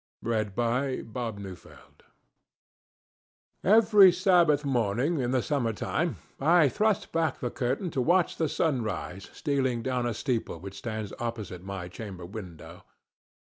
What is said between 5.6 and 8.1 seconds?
time I thrust back the curtain to